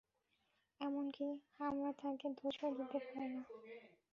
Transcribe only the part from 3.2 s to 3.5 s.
না।